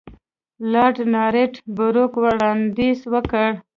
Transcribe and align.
لارډ 0.71 0.95
نارت 1.13 1.53
بروک 1.75 2.13
وړاندیز 2.23 2.99
وکړ. 3.13 3.47